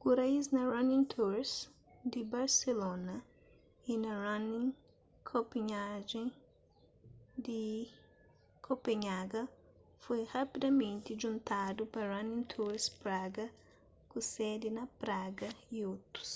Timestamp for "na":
0.56-0.62, 4.04-4.12, 14.76-14.84